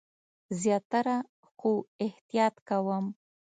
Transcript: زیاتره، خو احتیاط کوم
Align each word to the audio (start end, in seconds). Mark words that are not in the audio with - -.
زیاتره، 0.61 1.17
خو 1.57 1.71
احتیاط 2.05 2.55
کوم 2.67 3.05